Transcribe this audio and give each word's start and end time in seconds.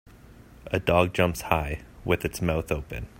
A 0.71 0.79
dog 0.79 1.13
jumps 1.13 1.41
high, 1.41 1.81
with 2.05 2.25
its 2.25 2.41
mouth 2.41 2.71
open. 2.71 3.05